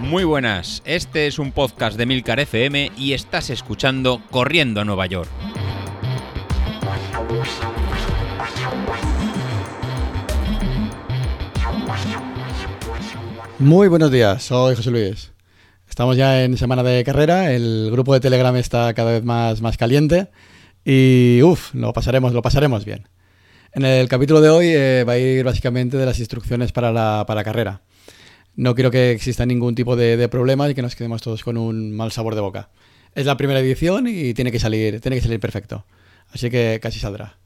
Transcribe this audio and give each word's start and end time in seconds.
Muy 0.00 0.24
buenas, 0.24 0.82
este 0.86 1.26
es 1.26 1.38
un 1.38 1.52
podcast 1.52 1.98
de 1.98 2.06
Milcar 2.06 2.40
FM 2.40 2.92
y 2.96 3.12
estás 3.12 3.50
escuchando 3.50 4.22
Corriendo 4.30 4.80
a 4.80 4.84
Nueva 4.84 5.04
York. 5.06 5.28
Muy 13.58 13.88
buenos 13.88 14.10
días, 14.10 14.42
soy 14.42 14.76
José 14.76 14.90
Luis. 14.90 15.32
Estamos 15.88 16.16
ya 16.16 16.42
en 16.42 16.56
semana 16.56 16.82
de 16.82 17.04
carrera, 17.04 17.52
el 17.52 17.90
grupo 17.90 18.14
de 18.14 18.20
Telegram 18.20 18.56
está 18.56 18.94
cada 18.94 19.12
vez 19.12 19.24
más, 19.24 19.60
más 19.60 19.76
caliente 19.76 20.30
y 20.84 21.42
uff, 21.42 21.74
lo 21.74 21.92
pasaremos, 21.92 22.32
lo 22.32 22.40
pasaremos 22.40 22.84
bien. 22.84 23.08
En 23.72 23.84
el 23.84 24.08
capítulo 24.08 24.40
de 24.40 24.48
hoy 24.48 24.66
eh, 24.68 25.04
va 25.06 25.12
a 25.12 25.18
ir 25.18 25.44
básicamente 25.44 25.96
de 25.96 26.06
las 26.06 26.18
instrucciones 26.18 26.72
para 26.72 26.90
la, 26.90 27.42
carrera. 27.44 27.82
No 28.56 28.74
quiero 28.74 28.90
que 28.90 29.12
exista 29.12 29.44
ningún 29.44 29.74
tipo 29.74 29.94
de, 29.94 30.16
de, 30.16 30.28
problema 30.28 30.68
y 30.68 30.74
que 30.74 30.82
nos 30.82 30.96
quedemos 30.96 31.20
todos 31.22 31.44
con 31.44 31.56
un 31.58 31.94
mal 31.94 32.10
sabor 32.10 32.34
de 32.34 32.40
boca. 32.40 32.70
Es 33.14 33.26
la 33.26 33.36
primera 33.36 33.60
edición 33.60 34.06
y 34.08 34.32
tiene 34.34 34.50
que 34.50 34.58
salir, 34.58 35.00
tiene 35.00 35.16
que 35.16 35.22
salir 35.22 35.38
perfecto. 35.38 35.84
Así 36.32 36.50
que 36.50 36.78
casi 36.82 36.98
saldrá. 36.98 37.36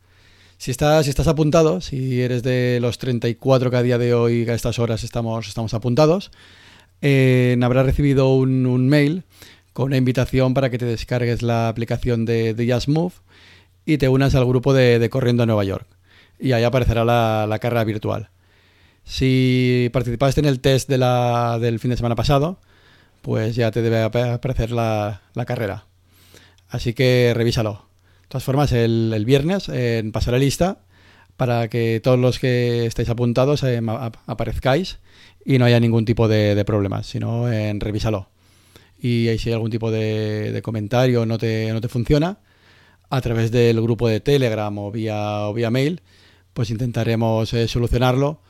Si 0.59 0.71
estás, 0.71 1.07
si 1.07 1.11
estás 1.11 1.27
apuntado, 1.27 1.81
si 1.81 2.21
eres 2.21 2.45
de 2.45 2.79
los 2.81 2.99
34 2.99 3.71
que 3.71 3.77
a 3.77 3.83
día 3.83 3.99
de 3.99 4.15
hoy 4.15 4.49
a 4.49 4.55
estas 4.55 4.79
horas 4.79 5.03
estamos, 5.03 5.49
estamos 5.49 5.75
apuntados, 5.75 6.31
eh, 7.01 7.59
habrás 7.61 7.85
recibido 7.85 8.33
un, 8.35 8.67
un, 8.67 8.89
mail 8.89 9.25
con 9.73 9.87
una 9.87 9.97
invitación 9.97 10.55
para 10.55 10.71
que 10.71 10.79
te 10.79 10.85
descargues 10.85 11.43
la 11.43 11.69
aplicación 11.69 12.25
de, 12.25 12.55
de 12.55 12.73
Just 12.73 12.87
Move 12.87 13.15
y 13.85 13.99
te 13.99 14.09
unas 14.09 14.37
al 14.37 14.47
grupo 14.47 14.73
de, 14.73 15.01
de 15.01 15.11
Corriendo 15.11 15.43
a 15.43 15.47
Nueva 15.47 15.65
York. 15.65 15.87
Y 16.43 16.53
ahí 16.53 16.65
aparecerá 16.65 17.05
la, 17.05 17.47
la, 17.49 17.61
carrera 17.61 17.85
virtual. 17.85 18.31
Si 19.05 19.89
participaste 19.93 20.41
en 20.41 20.47
el 20.47 20.59
test 20.59 20.89
de 20.89 20.99
la, 20.99 21.59
del 21.61 21.79
fin 21.79 21.91
de 21.91 21.97
semana 21.97 22.17
pasado, 22.17 22.59
pues 23.23 23.55
ya 23.55 23.71
te 23.71 23.81
debe 23.81 24.03
aparecer 24.03 24.73
la, 24.73 25.23
la 25.35 25.45
carrera. 25.45 25.87
Así 26.69 26.95
que 26.95 27.33
revísalo. 27.33 27.87
De 28.23 28.29
todas 28.29 28.43
formas, 28.43 28.73
el, 28.73 29.13
el 29.15 29.25
viernes 29.25 29.69
eh, 29.73 30.03
pasaré 30.13 30.41
lista 30.41 30.79
para 31.37 31.69
que 31.69 32.01
todos 32.03 32.19
los 32.19 32.41
que 32.41 32.87
estéis 32.87 33.09
apuntados 33.09 33.63
eh, 33.63 33.81
aparezcáis 34.27 34.99
y 35.45 35.59
no 35.59 35.65
haya 35.65 35.79
ningún 35.79 36.05
tipo 36.05 36.27
de, 36.27 36.57
de 36.57 36.65
problemas, 36.65 37.07
sino 37.07 37.53
en 37.53 37.79
revísalo. 37.79 38.31
Y 38.99 39.29
si 39.39 39.51
hay 39.51 39.55
algún 39.55 39.71
tipo 39.71 39.93
de, 39.93 40.51
de, 40.51 40.63
comentario 40.63 41.25
no 41.25 41.39
te, 41.39 41.73
no 41.73 41.81
te 41.81 41.89
funciona, 41.89 42.39
a 43.11 43.21
través 43.21 43.53
del 43.53 43.81
grupo 43.81 44.09
de 44.09 44.19
Telegram 44.19 44.77
o 44.79 44.91
vía, 44.91 45.47
o 45.47 45.55
vía 45.55 45.71
mail, 45.71 46.01
pues 46.55 46.71
intentaremos 46.71 47.53
eh, 47.55 47.69
solucionarlo 47.69 48.41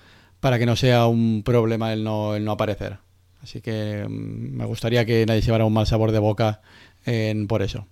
para 0.40 0.58
que 0.58 0.66
no 0.66 0.76
sea 0.76 1.06
un 1.06 1.42
problema 1.44 1.92
el 1.92 2.04
no, 2.04 2.34
el 2.34 2.44
no 2.44 2.52
aparecer. 2.52 2.98
Así 3.42 3.60
que 3.60 4.04
mmm, 4.08 4.56
me 4.56 4.64
gustaría 4.64 5.04
que 5.04 5.24
nadie 5.26 5.42
se 5.42 5.46
llevara 5.46 5.64
un 5.64 5.72
mal 5.72 5.86
sabor 5.86 6.12
de 6.12 6.18
boca 6.18 6.62
en, 7.04 7.46
por 7.46 7.62
eso. 7.62 7.86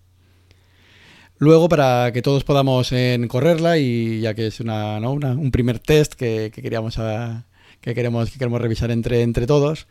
Luego, 1.38 1.68
para 1.70 2.12
que 2.12 2.20
todos 2.20 2.44
podamos 2.44 2.92
correrla, 3.28 3.78
y 3.78 4.20
ya 4.20 4.34
que 4.34 4.46
es 4.48 4.60
una, 4.60 4.98
un 4.98 5.50
primer 5.50 5.78
test 5.78 6.12
que, 6.12 6.50
que 6.54 6.60
queríamos 6.60 6.98
a, 6.98 7.46
que 7.80 7.94
queremos, 7.94 8.30
que 8.30 8.38
queremos 8.38 8.60
revisar 8.60 8.90
entre, 8.90 9.22
entre 9.22 9.46
todos, 9.46 9.86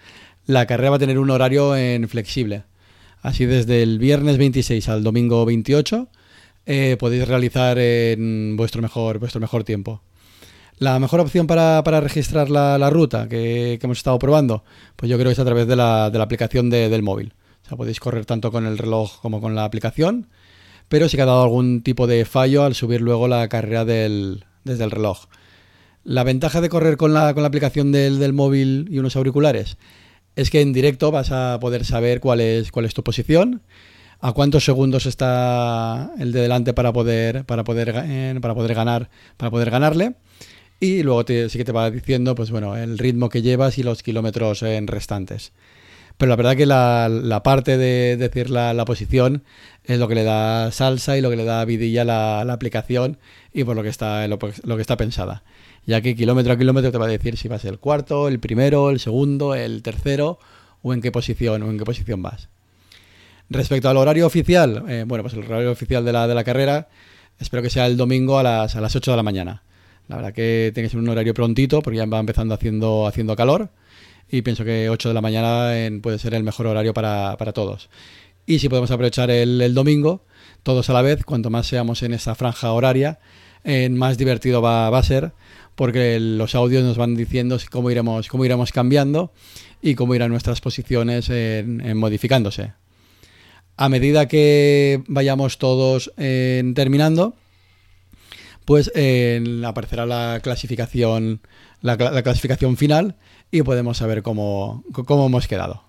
la 0.46 0.66
carrera 0.66 0.92
va 0.92 0.96
a 0.98 1.00
tener 1.00 1.20
un 1.20 1.30
horario 1.30 1.76
en 1.76 2.08
flexible. 2.08 2.64
Así 3.22 3.46
desde 3.46 3.84
el 3.84 4.00
viernes 4.00 4.38
26 4.38 4.88
al 4.90 5.04
domingo 5.04 5.46
28 5.46 6.08
eh, 6.66 6.98
podéis 7.00 7.28
realizar 7.28 7.78
en 7.80 8.56
vuestro 8.56 8.82
mejor, 8.82 9.20
vuestro 9.20 9.42
mejor 9.42 9.64
tiempo. 9.64 10.02
La 10.80 10.98
mejor 10.98 11.20
opción 11.20 11.46
para, 11.46 11.84
para 11.84 12.00
registrar 12.00 12.50
la, 12.50 12.78
la 12.78 12.90
ruta 12.90 13.28
que, 13.28 13.78
que, 13.80 13.86
hemos 13.86 13.98
estado 13.98 14.18
probando, 14.18 14.64
pues 14.96 15.10
yo 15.10 15.18
creo 15.18 15.28
que 15.28 15.34
es 15.34 15.40
a 15.40 15.46
través 15.46 15.68
de 15.68 15.76
la, 15.76 16.10
de 16.10 16.18
la 16.18 16.24
aplicación 16.24 16.70
de, 16.70 16.88
del 16.88 17.04
móvil. 17.04 17.34
O 17.66 17.68
sea, 17.68 17.78
podéis 17.78 18.00
correr 18.00 18.26
tanto 18.26 18.50
con 18.50 18.66
el 18.66 18.78
reloj 18.78 19.20
como 19.22 19.42
con 19.42 19.56
la 19.56 19.66
aplicación, 19.66 20.30
pero 20.88 21.10
sí 21.10 21.18
que 21.18 21.24
ha 21.24 21.26
dado 21.26 21.44
algún 21.44 21.84
tipo 21.84 22.08
de 22.08 22.24
fallo 22.24 22.64
al 22.64 22.76
subir 22.76 23.02
luego 23.02 23.28
la 23.28 23.50
carrera 23.50 23.84
del, 23.84 24.46
desde 24.64 24.86
el 24.86 24.92
reloj. 24.92 25.26
La 26.06 26.24
ventaja 26.24 26.62
de 26.62 26.70
correr 26.70 26.96
con 26.96 27.14
la, 27.14 27.34
con 27.34 27.44
la 27.44 27.50
aplicación 27.50 27.92
del, 27.92 28.18
del, 28.18 28.32
móvil 28.32 28.88
y 28.90 29.00
unos 29.00 29.18
auriculares 29.18 29.78
es 30.38 30.50
que 30.50 30.62
en 30.62 30.72
directo 30.72 31.12
vas 31.12 31.32
a 31.32 31.58
poder 31.60 31.84
saber 31.84 32.22
cuál 32.22 32.40
es, 32.40 32.72
cuál 32.72 32.86
es 32.86 32.94
tu 32.94 33.04
posición, 33.04 33.64
a 34.22 34.32
cuántos 34.32 34.64
segundos 34.64 35.06
está 35.06 36.14
el 36.20 36.32
de 36.32 36.40
delante 36.40 36.74
para 36.74 36.94
poder, 36.94 37.44
para 37.44 37.66
poder, 37.66 37.94
eh, 37.96 38.38
para 38.42 38.56
poder, 38.56 38.74
ganar, 38.74 39.10
para 39.36 39.52
poder 39.52 39.72
ganarle. 39.72 40.16
Y 40.80 41.04
luego 41.04 41.26
te, 41.26 41.50
sí 41.50 41.58
que 41.58 41.66
te 41.66 41.72
va 41.72 41.92
diciendo 41.92 42.36
pues 42.36 42.52
bueno, 42.52 42.78
el 42.78 42.98
ritmo 42.98 43.30
que 43.30 43.42
llevas 43.42 43.78
y 43.78 43.84
los 43.84 44.02
kilómetros 44.02 44.64
en 44.64 44.88
restantes. 44.88 45.52
Pero 46.18 46.30
la 46.30 46.36
verdad 46.36 46.58
que 46.58 46.66
la, 46.66 47.08
la 47.10 47.44
parte 47.44 47.78
de 47.78 48.18
decir 48.18 48.50
la, 48.50 48.74
la, 48.74 48.84
posición 48.84 49.44
es 49.86 50.00
lo 50.00 50.10
que 50.10 50.16
le 50.16 50.24
da 50.24 50.70
salsa 50.72 51.18
y 51.18 51.22
lo 51.22 51.30
que 51.30 51.38
le 51.38 51.46
da 51.46 51.64
vidilla 51.64 52.04
la, 52.04 52.44
la 52.44 52.54
aplicación 52.54 53.18
y 53.54 53.64
por 53.64 53.76
lo 53.76 53.84
que 53.84 53.90
está, 53.90 54.28
lo, 54.28 54.38
lo, 54.64 54.76
que 54.76 54.82
está 54.82 54.98
pensada. 54.98 55.44
Ya 55.86 56.02
que 56.02 56.18
kilómetro 56.18 56.52
a 56.52 56.58
kilómetro 56.58 56.92
te 56.92 56.98
va 56.98 57.06
a 57.06 57.10
decir 57.10 57.38
si 57.38 57.48
vas 57.48 57.64
el 57.64 57.80
cuarto, 57.80 58.28
el 58.28 58.40
primero, 58.40 58.90
el 58.90 59.00
segundo, 59.00 59.56
el 59.56 59.82
tercero 59.82 60.40
o 60.82 60.94
en 60.94 61.02
qué 61.02 61.12
posición 61.12 61.64
o 61.64 61.70
en 61.70 61.78
qué 61.78 61.86
posición 61.86 62.22
vas. 62.22 62.50
Respecto 63.50 63.90
al 63.90 63.96
horario 63.96 64.28
oficial, 64.28 64.84
eh, 64.90 65.06
bueno, 65.08 65.24
pues 65.24 65.36
el 65.36 65.46
horario 65.46 65.72
oficial 65.72 66.04
de 66.04 66.12
la, 66.12 66.28
de 66.28 66.36
la 66.36 66.44
carrera 66.44 66.90
espero 67.40 67.64
que 67.64 67.70
sea 67.70 67.88
el 67.88 67.96
domingo 67.96 68.38
a 68.38 68.44
las, 68.44 68.76
a 68.76 68.82
las 68.82 68.94
8 68.94 69.12
de 69.12 69.18
la 69.18 69.24
mañana. 69.24 69.64
La 70.10 70.18
verdad 70.18 70.34
que 70.34 70.72
tiene 70.74 70.88
que 70.88 70.92
ser 70.92 71.00
un 71.00 71.08
horario 71.08 71.34
prontito 71.34 71.82
porque 71.82 71.98
ya 71.98 72.06
va 72.06 72.20
empezando 72.20 72.54
haciendo, 72.54 73.08
haciendo 73.08 73.36
calor 73.36 73.70
y 74.30 74.42
pienso 74.42 74.66
que 74.66 74.90
8 74.90 75.10
de 75.10 75.14
la 75.14 75.22
mañana 75.22 75.72
puede 76.02 76.20
ser 76.20 76.34
el 76.34 76.44
mejor 76.44 76.68
horario 76.68 76.94
para, 76.94 77.38
para 77.38 77.54
todos. 77.54 77.90
Y 78.50 78.58
si 78.58 78.68
podemos 78.68 78.90
aprovechar 78.90 79.30
el, 79.30 79.74
domingo, 79.76 80.24
todos 80.64 80.90
a 80.90 80.94
la 80.94 81.04
vez, 81.04 81.24
cuanto 81.24 81.52
más 81.52 81.68
seamos 81.68 82.02
en 82.02 82.14
esa 82.14 82.34
franja 82.34 82.72
horaria, 82.72 83.20
más 83.92 84.18
divertido 84.18 84.60
va, 84.60 84.88
a 84.88 85.04
ser, 85.04 85.34
porque 85.76 86.20
los 86.20 86.56
audios 86.56 86.84
nos 86.84 86.98
van 86.98 87.16
diciendo 87.16 87.60
cómo 87.70 87.92
iremos, 87.92 88.28
cómo 88.28 88.46
iremos 88.46 88.72
cambiando 88.72 89.32
y 89.84 89.94
cómo 89.94 90.16
irán 90.16 90.32
nuestras 90.32 90.62
posiciones 90.62 91.30
modificándose. 91.96 92.74
A 93.78 93.88
medida 93.88 94.28
que 94.28 95.04
vayamos 95.08 95.60
todos 95.60 96.12
terminando, 96.16 97.36
pues 98.70 98.92
eh, 98.94 99.64
aparecerá 99.66 100.06
la 100.06 100.42
clasificación, 100.44 101.42
la, 101.82 101.96
la 101.96 102.22
clasificación 102.22 102.78
final 102.78 103.16
y 103.50 103.64
podemos 103.64 103.98
saber 103.98 104.22
cómo, 104.22 104.84
cómo 104.94 105.26
hemos 105.26 105.48
quedado. 105.48 105.86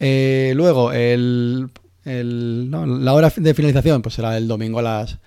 Eh, 0.00 0.54
luego, 0.56 0.92
el, 0.94 1.68
la 2.04 3.12
hora 3.12 3.30
de 3.36 3.52
finalización 3.52 4.00
pues 4.00 4.14
será 4.14 4.38
el 4.38 4.48
domingo 4.48 4.78
a 4.78 4.82
las, 4.82 5.18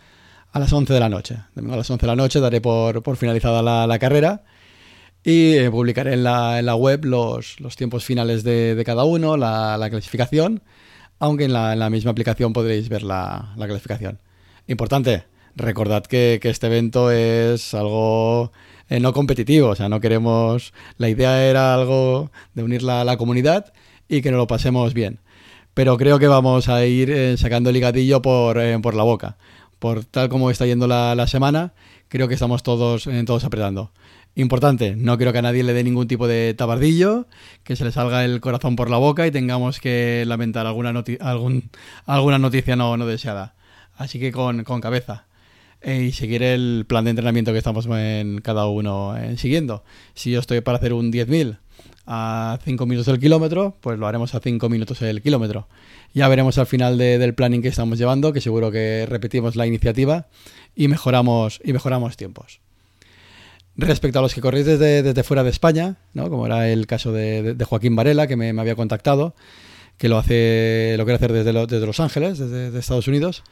a 0.51 0.59
las 0.59 0.73
11 0.73 0.91
de 0.91 0.99
la 0.99 1.09
noche. 1.09 1.37
Domingo 1.53 1.75
a 1.75 1.77
las 1.77 1.91
11 1.91 2.01
de 2.01 2.07
la 2.07 2.15
noche 2.15 2.39
daré 2.39 2.59
por, 2.59 3.15
finalizada 3.17 3.61
la, 3.85 3.99
carrera 3.99 4.41
y 5.23 5.53
eh, 5.53 5.69
publicaré 5.69 6.13
en 6.13 6.23
la, 6.23 6.57
en 6.57 6.65
la, 6.65 6.73
web 6.73 7.05
los, 7.05 7.59
los 7.59 7.75
tiempos 7.75 8.03
finales 8.03 8.43
de, 8.43 8.73
de 8.73 8.83
cada 8.83 9.03
uno, 9.03 9.37
la, 9.37 9.77
la, 9.77 9.91
clasificación, 9.91 10.63
aunque 11.19 11.45
en 11.45 11.53
la, 11.53 11.73
en 11.73 11.77
la 11.77 11.91
misma 11.91 12.09
aplicación 12.09 12.51
podréis 12.51 12.89
ver 12.89 13.03
la 13.03 13.53
clasificación. 13.55 14.17
Importante, 14.65 15.25
recordad 15.55 16.03
que, 16.03 16.39
este 16.43 16.67
evento 16.67 17.11
es 17.11 17.73
algo 17.73 18.51
eh, 18.89 18.99
no 18.99 19.13
competitivo, 19.13 19.69
o 19.69 19.75
sea, 19.75 19.89
no 19.89 20.01
queremos... 20.01 20.73
La 20.97 21.09
idea 21.09 21.45
era 21.45 21.73
algo 21.73 22.31
de 22.53 22.63
unir 22.63 22.83
la, 22.83 23.03
la 23.03 23.17
comunidad 23.17 23.73
y 24.07 24.21
que 24.21 24.31
nos 24.31 24.37
lo 24.37 24.47
pasemos 24.47 24.93
bien. 24.93 25.19
Pero 25.73 25.97
creo 25.97 26.19
que 26.19 26.27
vamos 26.27 26.67
a 26.67 26.85
ir 26.85 27.09
eh, 27.09 27.37
sacando 27.37 27.69
el 27.69 27.75
ligadillo 27.75 28.21
por, 28.21 28.59
eh, 28.59 28.77
por 28.79 28.93
la 28.93 29.03
boca. 29.03 29.37
Por 29.79 30.03
tal 30.03 30.29
como 30.29 30.51
está 30.51 30.65
yendo 30.65 30.87
la, 30.87 31.15
la 31.15 31.27
semana, 31.27 31.73
creo 32.09 32.27
que 32.27 32.33
estamos 32.33 32.61
todos, 32.61 33.07
eh, 33.07 33.23
todos 33.25 33.45
apretando. 33.45 33.91
Importante, 34.35 34.95
no 34.95 35.17
quiero 35.17 35.31
que 35.33 35.39
a 35.39 35.41
nadie 35.41 35.63
le 35.63 35.73
dé 35.73 35.83
ningún 35.83 36.07
tipo 36.07 36.27
de 36.27 36.53
tabardillo, 36.53 37.27
que 37.63 37.75
se 37.75 37.85
le 37.85 37.91
salga 37.91 38.25
el 38.25 38.41
corazón 38.41 38.75
por 38.75 38.89
la 38.89 38.97
boca 38.97 39.25
y 39.27 39.31
tengamos 39.31 39.79
que 39.79 40.23
lamentar 40.27 40.67
alguna, 40.67 40.93
noti 40.93 41.17
algún, 41.19 41.69
alguna 42.05 42.37
noticia 42.37 42.75
no, 42.75 42.95
no 42.97 43.05
deseada. 43.05 43.55
Así 43.95 44.19
que 44.19 44.31
con, 44.31 44.63
con 44.63 44.81
cabeza 44.81 45.25
eh, 45.81 46.03
y 46.03 46.11
seguir 46.11 46.43
el 46.43 46.85
plan 46.87 47.05
de 47.05 47.09
entrenamiento 47.09 47.51
que 47.51 47.57
estamos 47.57 47.87
en 47.87 48.39
cada 48.41 48.67
uno 48.67 49.17
eh, 49.17 49.37
siguiendo. 49.37 49.83
Si 50.13 50.31
yo 50.31 50.39
estoy 50.39 50.61
para 50.61 50.77
hacer 50.77 50.93
un 50.93 51.11
10.000 51.11 51.57
a 52.05 52.59
5 52.63 52.85
minutos 52.85 53.07
el 53.07 53.19
kilómetro, 53.19 53.75
pues 53.81 53.97
lo 53.97 54.05
haremos 54.05 54.35
a 54.35 54.39
5 54.39 54.69
minutos 54.69 55.01
el 55.01 55.21
kilómetro. 55.21 55.67
Ya 56.13 56.27
veremos 56.27 56.57
al 56.57 56.67
final 56.67 56.97
de, 56.97 57.17
del 57.17 57.33
planning 57.33 57.61
que 57.61 57.69
estamos 57.69 57.97
llevando, 57.97 58.33
que 58.33 58.41
seguro 58.41 58.71
que 58.71 59.05
repetimos 59.07 59.55
la 59.55 59.65
iniciativa 59.65 60.27
y 60.75 60.87
mejoramos, 60.87 61.59
y 61.63 61.73
mejoramos 61.73 62.15
tiempos. 62.17 62.59
Respecto 63.77 64.19
a 64.19 64.21
los 64.21 64.35
que 64.35 64.41
corréis 64.41 64.65
desde, 64.65 65.01
desde 65.01 65.23
fuera 65.23 65.43
de 65.43 65.49
España, 65.49 65.95
¿no? 66.13 66.29
como 66.29 66.45
era 66.45 66.69
el 66.69 66.85
caso 66.85 67.11
de, 67.11 67.55
Joaquín 67.67 67.95
Varela, 67.95 68.27
que 68.27 68.35
me, 68.35 68.49
había 68.49 68.75
contactado, 68.75 69.33
que 69.97 70.09
lo 70.09 70.17
hace 70.17 70.95
lo 70.97 71.05
quiere 71.05 71.15
hacer 71.15 71.31
desde, 71.31 71.53
desde 71.53 71.85
Los 71.85 71.99
Ángeles, 71.99 72.37
desde 72.37 72.77
Estados 72.77 73.07
Unidos, 73.07 73.43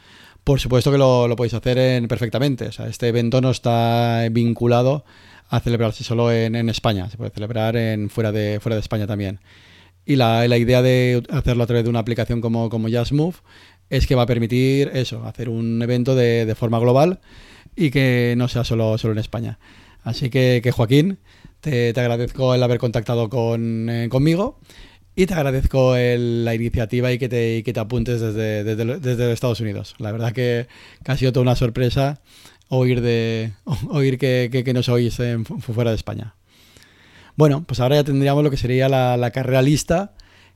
por 0.43 0.59
supuesto 0.59 0.91
que 0.91 0.97
lo, 0.97 1.33
podéis 1.35 1.53
hacer 1.53 1.77
en, 1.77 2.07
perfectamente. 2.07 2.69
Este 2.87 3.07
evento 3.07 3.41
no 3.41 3.51
está 3.51 4.27
vinculado 4.31 5.05
a 5.49 5.59
celebrarse 5.59 6.03
solo 6.03 6.31
en, 6.31 6.69
España, 6.69 7.09
se 7.09 7.17
puede 7.17 7.31
celebrar 7.31 7.75
en, 7.75 8.09
fuera, 8.09 8.31
de, 8.31 8.59
fuera 8.59 8.75
de 8.75 8.81
España 8.81 9.07
también. 9.07 9.39
Y 10.05 10.15
la, 10.15 10.45
idea 10.57 10.81
de 10.81 11.23
hacerlo 11.29 11.63
a 11.63 11.67
través 11.67 11.83
de 11.83 11.89
una 11.89 11.99
aplicación 11.99 12.41
como, 12.41 12.69
como 12.69 12.87
Move 12.87 13.35
es 13.89 14.07
que 14.07 14.15
va 14.15 14.23
a 14.23 14.27
permitir 14.27 14.91
eso, 14.93 15.25
hacer 15.25 15.49
un 15.49 15.81
evento 15.81 16.15
de, 16.15 16.53
forma 16.55 16.79
global 16.79 17.19
y 17.75 17.89
que 17.89 18.35
no 18.37 18.47
sea 18.47 18.63
solo, 18.63 18.95
en 19.01 19.17
España. 19.17 19.59
Así 20.03 20.29
que, 20.29 20.71
Joaquín, 20.71 21.19
te, 21.61 21.89
agradezco 21.89 22.53
el 22.53 22.63
haber 22.63 22.77
contactado 22.77 23.29
con, 23.29 23.89
eh, 23.89 24.07
conmigo 24.09 24.59
y 25.19 25.25
te 25.25 25.33
agradezco 25.33 25.95
la 25.97 26.55
iniciativa 26.55 27.11
y 27.11 27.19
que 27.19 27.27
te, 27.27 27.61
que 27.61 27.73
te 27.73 27.79
apuntes 27.81 28.21
desde, 28.21 28.63
desde, 28.63 29.33
Estados 29.33 29.59
Unidos. 29.59 29.95
La 29.97 30.13
verdad 30.13 30.31
que, 30.31 30.67
ha 31.05 31.17
sido 31.17 31.33
toda 31.33 31.41
una 31.41 31.57
sorpresa 31.57 32.21
oír, 32.69 33.01
de, 33.01 33.51
oír 33.89 34.17
que, 34.17 34.49
que, 34.49 34.73
nos 34.73 34.87
oís 34.87 35.17
fuera 35.59 35.89
de 35.89 35.97
España. 35.97 36.35
Bueno, 37.35 37.65
pues 37.67 37.81
ahora 37.81 37.97
ya 37.97 38.05
tendríamos 38.05 38.45
lo 38.45 38.49
que 38.49 38.55
sería 38.55 38.87
la, 38.87 39.17
la 39.17 39.31
carrera 39.31 39.61
lista 39.61 40.13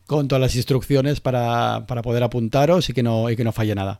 con 0.07 0.29
todas 0.29 0.41
las 0.41 0.55
instrucciones 0.55 1.19
para, 1.19 1.85
poder 2.01 2.23
apuntaros 2.23 2.89
y 2.89 2.93
que, 2.93 3.03
no, 3.03 3.29
y 3.29 3.35
que 3.35 3.43
no 3.43 3.51
falle 3.51 3.75
nada. 3.75 3.99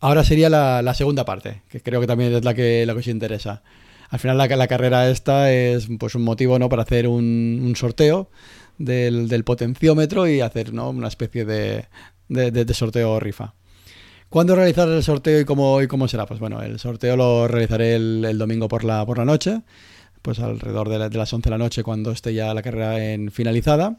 Ahora 0.00 0.22
sería 0.22 0.50
la, 0.50 0.92
segunda 0.92 1.24
parte, 1.24 1.62
que 1.70 1.80
creo 1.80 1.98
que 2.02 2.06
también 2.06 2.34
es 2.34 2.44
la 2.44 2.52
que, 2.52 2.84
la 2.84 2.92
que 2.92 2.98
os 2.98 3.06
interesa. 3.06 3.62
Al 4.10 4.18
final 4.18 4.36
la, 4.36 4.46
la 4.46 4.68
carrera 4.68 5.08
esta 5.08 5.50
es 5.50 5.88
pues, 5.98 6.14
un 6.14 6.24
motivo 6.24 6.58
¿no? 6.58 6.68
para 6.68 6.82
hacer 6.82 7.08
un, 7.08 7.72
sorteo 7.74 8.28
del, 8.78 9.44
potenciómetro 9.44 10.26
y 10.28 10.40
hacer 10.40 10.72
¿no? 10.72 10.90
una 10.90 11.08
especie 11.08 11.44
de, 11.44 11.86
de, 12.28 12.74
sorteo 12.74 13.20
rifa. 13.20 13.54
¿Cuándo 14.28 14.54
realizar 14.54 14.88
el 14.88 15.02
sorteo 15.02 15.40
y 15.40 15.44
cómo, 15.44 15.78
cómo 15.88 16.08
será? 16.08 16.26
Pues 16.26 16.40
bueno, 16.40 16.62
el 16.62 16.78
sorteo 16.78 17.16
lo 17.16 17.48
realizaré 17.48 17.96
el, 17.96 18.38
domingo 18.38 18.68
por 18.68 18.84
la, 18.84 19.04
por 19.04 19.18
la 19.18 19.24
noche, 19.24 19.60
pues 20.22 20.38
alrededor 20.38 20.88
de, 20.88 21.08
de, 21.10 21.18
las 21.18 21.32
11 21.32 21.44
de 21.44 21.50
la 21.50 21.58
noche 21.58 21.82
cuando 21.82 22.12
esté 22.12 22.32
ya 22.32 22.54
la 22.54 22.62
carrera 22.62 23.12
en 23.12 23.30
finalizada. 23.30 23.98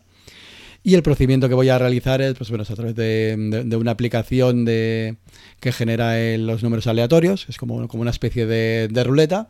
Y 0.86 0.96
el 0.96 1.02
procedimiento 1.02 1.48
que 1.48 1.56
voy 1.56 1.70
a 1.70 1.80
realizar 1.80 2.22
es, 2.22 2.34
pues 2.34 2.50
bueno, 2.50 2.66
a 2.70 2.75
través 2.75 2.94
de, 2.94 3.78
una 3.80 3.92
aplicación 3.92 4.66
de, 4.66 5.16
que 5.62 5.72
genera 5.72 6.18
los 6.38 6.62
números 6.62 6.88
aleatorios, 6.88 7.46
es 7.48 7.58
como, 7.58 7.88
como 7.88 8.02
una 8.02 8.12
especie 8.12 8.46
de, 8.46 9.04
ruleta, 9.06 9.50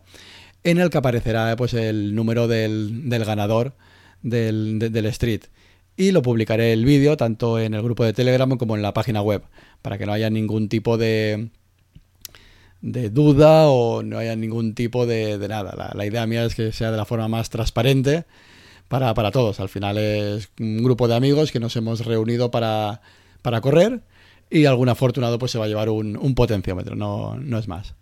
en 0.64 0.78
el 0.78 0.92
que 0.92 1.00
aparecerá 1.00 1.56
pues 1.56 1.74
el 1.74 2.14
número 2.14 2.48
del, 2.48 3.04
ganador 3.10 3.74
del, 4.24 4.80
del 4.80 5.06
street. 5.08 5.44
Y 5.96 6.12
lo 6.12 6.24
publicaré 6.24 6.74
el 6.74 6.86
vídeo 6.86 7.18
tanto 7.18 7.60
en 7.60 7.76
el 7.76 7.84
grupo 7.84 8.04
de 8.04 8.14
Telegram 8.14 8.58
como 8.58 8.76
en 8.76 8.82
la 8.82 8.94
página 8.94 9.22
web, 9.22 9.44
para 9.84 9.98
que 10.00 10.08
no 10.08 10.14
haya 10.14 10.32
ningún 10.32 10.70
tipo 10.70 10.98
de, 10.98 11.50
de 12.82 13.10
duda 13.12 13.68
o 13.68 14.02
no 14.02 14.18
haya 14.18 14.36
ningún 14.36 14.74
tipo 14.74 15.06
de, 15.06 15.38
nada. 15.48 15.76
La, 15.78 15.92
la, 15.94 16.06
idea 16.06 16.26
mía 16.26 16.46
es 16.46 16.56
que 16.56 16.72
sea 16.72 16.90
de 16.90 16.98
la 16.98 17.06
forma 17.06 17.28
más 17.28 17.52
transparente 17.52 18.26
para, 18.88 19.14
para 19.14 19.32
todos. 19.32 19.60
Al 19.60 19.70
final 19.70 19.98
es 19.98 20.50
un 20.60 20.84
grupo 20.84 21.08
de 21.08 21.16
amigos 21.16 21.52
que 21.52 21.60
nos 21.60 21.76
hemos 21.76 22.06
reunido 22.06 22.50
para, 22.50 23.02
para 23.42 23.62
correr 23.62 24.02
y 24.50 24.66
algún 24.66 24.90
afortunado 24.90 25.40
pues 25.40 25.52
se 25.52 25.58
va 25.58 25.66
a 25.66 25.68
llevar 25.68 25.90
un, 25.90 26.18
un 26.18 26.36
potenciómetro, 26.36 26.96
no, 26.96 27.36
no, 27.38 27.58
es 27.58 27.68
más. 27.68 27.96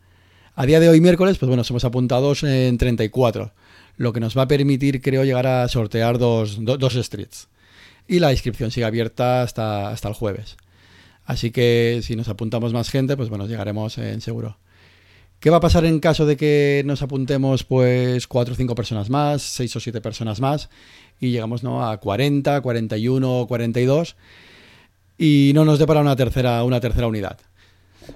A 0.56 0.66
día 0.66 0.82
de 0.82 0.90
hoy, 0.90 1.00
miércoles, 1.00 1.38
pues 1.38 1.48
bueno, 1.48 1.64
somos 1.64 1.86
apuntados 1.86 2.44
en 2.44 2.78
34, 2.78 3.54
lo 3.98 4.14
que 4.14 4.20
nos 4.20 4.38
va 4.38 4.44
a 4.44 4.48
permitir, 4.48 5.02
creo, 5.02 5.24
llegar 5.24 5.48
a 5.48 5.68
sortear 5.68 6.18
dos, 6.18 6.64
dos 6.64 6.94
streets. 6.94 7.48
Y 8.08 8.20
la 8.20 8.32
inscripción 8.32 8.72
sigue 8.72 8.86
abierta 8.86 9.42
hasta, 9.44 9.90
hasta 9.90 10.08
el 10.08 10.14
jueves. 10.14 10.58
Así 11.26 11.52
que 11.52 12.02
si 12.04 12.16
nos 12.16 12.30
apuntamos 12.30 12.74
más 12.74 12.90
gente, 12.90 13.16
pues 13.16 13.30
bueno, 13.30 13.48
llegaremos 13.48 13.98
en 13.98 14.22
seguro. 14.22 14.58
¿Qué 15.40 15.50
va 15.50 15.58
a 15.58 15.62
pasar 15.62 15.86
en 15.86 16.00
caso 16.00 16.28
de 16.28 16.38
que 16.38 16.84
nos 16.86 17.02
apuntemos 17.02 17.64
pues 17.64 18.28
cuatro 18.28 18.54
o 18.54 18.58
cinco 18.58 18.76
personas 18.76 19.10
más, 19.10 19.42
seis 19.42 19.76
o 19.76 19.80
siete 19.80 20.00
personas 20.00 20.40
más 20.40 20.70
y 21.20 21.32
llegamos 21.32 21.64
¿no? 21.64 21.84
a 21.84 21.98
40, 21.98 22.62
41, 22.62 23.46
42 23.48 24.16
y 25.18 25.52
no 25.56 25.66
nos 25.66 25.80
dé 25.80 25.88
para 25.88 26.02
una 26.02 26.16
tercera, 26.16 26.64
una 26.64 26.80
tercera 26.80 27.08
unidad? 27.08 27.40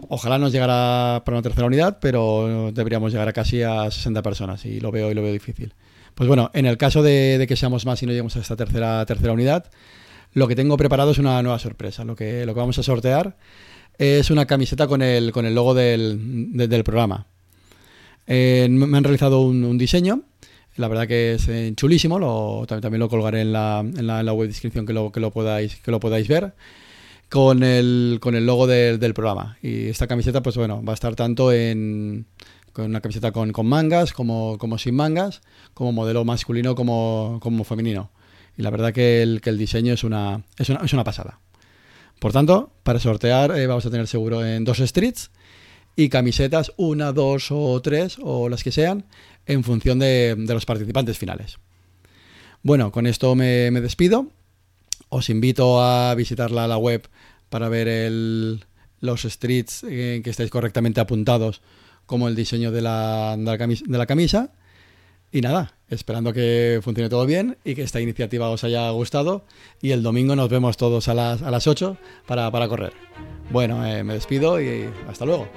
Ojalá 0.09 0.37
nos 0.37 0.51
llegara 0.51 1.23
para 1.25 1.37
una 1.37 1.41
tercera 1.41 1.67
unidad, 1.67 1.97
pero 1.99 2.71
deberíamos 2.73 3.11
llegar 3.11 3.27
a 3.27 3.33
casi 3.33 3.61
a 3.61 3.89
60 3.89 4.21
personas 4.21 4.65
y 4.65 4.79
lo 4.79 4.91
veo 4.91 5.11
y 5.11 5.13
lo 5.13 5.21
veo 5.21 5.33
difícil. 5.33 5.73
Pues 6.15 6.27
bueno, 6.27 6.49
en 6.53 6.65
el 6.65 6.77
caso 6.77 7.03
de, 7.03 7.43
que 7.47 7.55
seamos 7.55 7.85
más 7.85 8.01
y 8.01 8.05
no 8.05 8.11
lleguemos 8.11 8.35
a 8.37 8.39
esta 8.39 8.55
tercera, 8.55 9.05
tercera 9.05 9.33
unidad, 9.33 9.65
lo 10.33 10.47
que 10.47 10.55
tengo 10.55 10.77
preparado 10.77 11.11
es 11.11 11.17
una 11.17 11.41
nueva 11.43 11.59
sorpresa. 11.59 12.05
Lo 12.05 12.15
que, 12.15 12.45
lo 12.45 12.53
que 12.53 12.59
vamos 12.59 12.77
a 12.79 12.83
sortear 12.83 13.35
es 13.97 14.31
una 14.31 14.45
camiseta 14.45 14.87
con 14.87 15.01
el, 15.01 15.31
con 15.31 15.45
el 15.45 15.55
logo 15.55 15.73
del, 15.73 16.51
del 16.53 16.83
programa. 16.83 17.27
Eh, 18.27 18.67
me 18.69 18.97
han 18.97 19.03
realizado 19.03 19.41
un, 19.41 19.77
diseño, 19.77 20.21
la 20.77 20.87
verdad 20.87 21.07
que 21.07 21.33
es 21.33 21.47
eh, 21.47 21.73
chulísimo, 21.75 22.17
lo, 22.17 22.65
también, 22.67 22.99
lo 22.99 23.09
colgaré 23.09 23.41
en 23.41 23.53
la, 23.53 23.79
en 23.81 24.07
la, 24.07 24.33
web 24.33 24.47
descripción 24.47 24.85
que 24.85 24.93
lo, 24.93 25.11
que, 25.11 25.19
lo 25.19 25.31
podáis, 25.31 25.75
que 25.75 25.91
lo 25.91 25.99
podáis 25.99 26.27
ver. 26.27 26.53
Con 27.29 27.63
el, 27.63 28.19
con 28.21 28.35
el 28.35 28.45
logo 28.45 28.67
del 28.67 29.13
programa. 29.13 29.57
Y 29.61 29.87
esta 29.87 30.07
camiseta, 30.07 30.41
pues 30.41 30.57
bueno, 30.57 30.83
va 30.83 30.93
a 30.93 30.93
estar 30.93 31.15
tanto 31.15 31.51
en, 31.51 32.27
con 32.71 32.85
una 32.85 33.01
camiseta 33.01 33.31
con, 33.31 33.51
con 33.51 33.65
mangas 33.65 34.13
como, 34.13 34.57
como, 34.59 34.77
sin 34.77 34.95
mangas, 34.95 35.41
como 35.73 35.91
modelo 35.91 36.23
masculino 36.23 36.75
como, 36.75 37.39
como 37.41 37.63
femenino. 37.63 38.11
Y 38.57 38.61
la 38.61 38.69
verdad 38.69 38.93
que 38.93 39.21
el, 39.21 39.41
que 39.41 39.49
el 39.49 39.57
diseño 39.57 39.93
es 39.93 40.03
una, 40.03 40.43
es 40.57 40.69
una, 40.69 40.81
es 40.81 40.93
una 40.93 41.03
pasada. 41.03 41.39
Por 42.19 42.31
tanto, 42.31 42.71
para 42.83 42.99
sortear 42.99 43.57
eh, 43.57 43.67
vamos 43.67 43.85
a 43.85 43.89
tener 43.89 44.07
seguro 44.07 44.45
en 44.45 44.63
dos 44.63 44.77
streets 44.77 45.31
y 45.95 46.09
camisetas, 46.09 46.73
una, 46.77 47.13
dos 47.13 47.47
o 47.51 47.81
tres, 47.81 48.17
o 48.21 48.49
las 48.49 48.63
que 48.63 48.71
sean, 48.71 49.05
en 49.45 49.63
función 49.63 49.99
de, 49.99 50.35
los 50.37 50.65
participantes 50.65 51.17
finales. 51.17 51.57
Bueno, 52.63 52.91
con 52.91 53.07
esto 53.07 53.35
me, 53.35 53.71
despido. 53.71 54.27
Os 55.17 55.29
invito 55.29 55.81
a 55.81 56.13
visitar 56.13 56.51
la, 56.51 56.77
web 56.77 57.07
para 57.47 57.69
ver 57.69 57.87
los 58.99 59.21
streets 59.21 59.85
en 59.85 60.21
que 60.21 60.29
estáis 60.29 60.49
correctamente 60.49 60.99
apuntados, 60.99 61.61
como 62.05 62.27
el 62.27 62.35
diseño 62.35 62.69
de 62.73 62.81
la, 62.81 63.37
de 63.37 63.97
la 63.97 64.05
camisa 64.07 64.51
y 65.31 65.39
nada, 65.39 65.77
esperando 65.87 66.33
que 66.33 66.81
funcione 66.83 67.09
todo 67.09 67.25
bien 67.25 67.57
y 67.63 67.75
que 67.75 67.83
esta 67.83 68.01
iniciativa 68.01 68.49
os 68.49 68.65
haya 68.65 68.89
gustado. 68.89 69.45
Y 69.81 69.91
el 69.91 70.03
domingo 70.03 70.35
nos 70.35 70.49
vemos 70.49 70.75
todos 70.75 71.07
a 71.07 71.13
las, 71.13 71.41
a 71.41 71.49
las 71.49 71.65
8 71.65 71.95
para, 72.27 72.51
correr. 72.67 72.91
Bueno, 73.51 73.87
eh, 73.87 74.03
me 74.03 74.15
despido 74.15 74.61
y 74.61 74.89
hasta 75.07 75.23
luego. 75.23 75.47